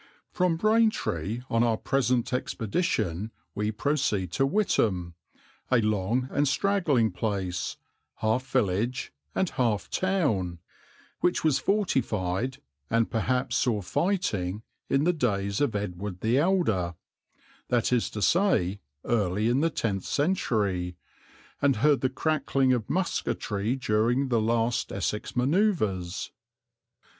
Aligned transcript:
From 0.31 0.57
Braintree 0.57 1.43
on 1.47 1.63
our 1.63 1.77
present 1.77 2.33
expedition 2.33 3.29
we 3.53 3.71
proceed 3.71 4.31
to 4.31 4.47
Witham, 4.47 5.13
a 5.69 5.77
long 5.79 6.27
and 6.31 6.47
straggling 6.47 7.11
place, 7.11 7.77
half 8.15 8.47
village 8.47 9.13
and 9.35 9.47
half 9.51 9.91
town, 9.91 10.57
which 11.19 11.43
was 11.43 11.59
fortified, 11.59 12.57
and 12.89 13.11
perhaps 13.11 13.55
saw 13.57 13.79
fighting, 13.83 14.63
in 14.89 15.03
the 15.03 15.13
days 15.13 15.61
of 15.61 15.75
Edward 15.75 16.21
the 16.21 16.39
Elder, 16.39 16.95
that 17.67 17.93
is 17.93 18.09
to 18.09 18.23
say 18.23 18.79
early 19.05 19.49
in 19.49 19.59
the 19.61 19.69
tenth 19.69 20.05
century, 20.05 20.97
and 21.61 21.75
heard 21.75 22.01
the 22.01 22.09
crackling 22.09 22.73
of 22.73 22.89
musketry 22.89 23.75
during 23.75 24.29
the 24.29 24.41
last 24.41 24.91
Essex 24.91 25.35
manoeuvres. 25.35 26.31